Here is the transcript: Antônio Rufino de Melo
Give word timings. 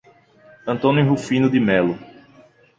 Antônio 0.65 1.07
Rufino 1.07 1.47
de 1.47 1.59
Melo 1.59 1.95